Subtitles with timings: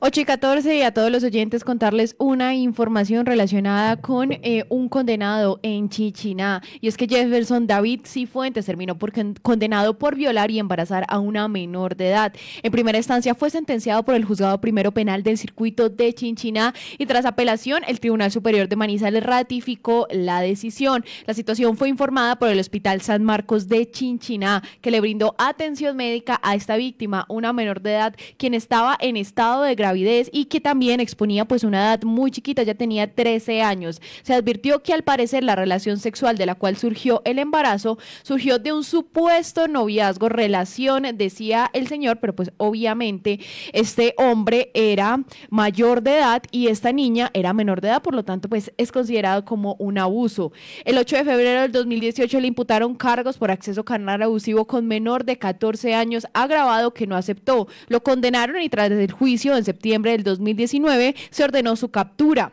[0.00, 4.88] 8 y 14 y a todos los oyentes contarles una información relacionada con eh, un
[4.88, 6.62] condenado en Chichiná.
[6.80, 9.12] Y es que Jefferson David Cifuentes terminó por
[9.42, 12.32] condenado por violar y embarazar a una menor de edad.
[12.62, 17.06] En primera instancia fue sentenciado por el juzgado primero penal del circuito de Chinchiná y
[17.06, 21.04] tras apelación el Tribunal Superior de Manizales ratificó la decisión.
[21.26, 25.96] La situación fue informada por el Hospital San Marcos de Chinchiná que le brindó atención
[25.96, 30.46] médica a esta víctima, una menor de edad quien estaba en estado de gravidez y
[30.46, 34.00] que también exponía pues una edad muy chiquita, ya tenía 13 años.
[34.22, 38.58] Se advirtió que al parecer la relación sexual de la cual surgió el embarazo surgió
[38.58, 43.40] de un supuesto noviazgo, relación, decía el señor, pero pues obviamente
[43.72, 48.24] este hombre era mayor de edad y esta niña era menor de edad, por lo
[48.24, 50.52] tanto pues es considerado como un abuso.
[50.86, 55.24] El 8 de febrero del 2018 le imputaron cargos por acceso carnal abusivo con menor
[55.24, 57.68] de 14 años agravado que no aceptó.
[57.88, 59.73] Lo condenaron y tras el juicio en septiembre
[60.12, 62.52] del 2019 se ordenó su captura.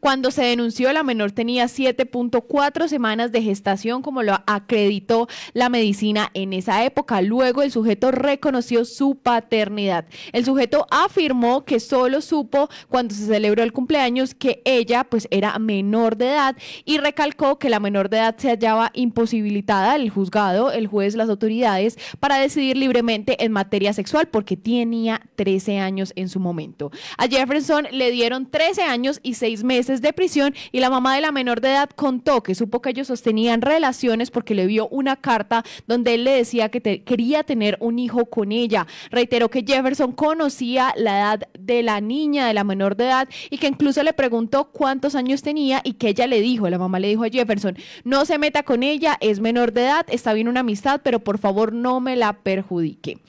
[0.00, 6.30] Cuando se denunció, la menor tenía 7.4 semanas de gestación, como lo acreditó la medicina
[6.34, 7.22] en esa época.
[7.22, 10.06] Luego el sujeto reconoció su paternidad.
[10.32, 15.58] El sujeto afirmó que solo supo cuando se celebró el cumpleaños que ella pues era
[15.58, 20.70] menor de edad y recalcó que la menor de edad se hallaba imposibilitada el juzgado,
[20.72, 26.28] el juez, las autoridades para decidir libremente en materia sexual porque tenía 13 años en
[26.28, 26.90] su momento.
[27.18, 31.20] A Jefferson le dieron 13 años y 6 meses de prisión y la mamá de
[31.20, 35.16] la menor de edad contó que supo que ellos sostenían relaciones porque le vio una
[35.16, 38.86] carta donde él le decía que quería tener un hijo con ella.
[39.10, 43.58] Reiteró que Jefferson conocía la edad de la niña, de la menor de edad, y
[43.58, 47.08] que incluso le preguntó cuántos años tenía y que ella le dijo, la mamá le
[47.08, 50.60] dijo a Jefferson, no se meta con ella, es menor de edad, está bien una
[50.60, 53.20] amistad, pero por favor no me la perjudique.